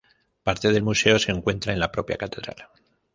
Parte 0.41 0.71
del 0.71 0.81
museo 0.81 1.19
se 1.19 1.31
encuentra 1.31 1.73
en 1.73 1.79
la 1.79 1.91
propia 1.91 2.17
catedral. 2.17 2.65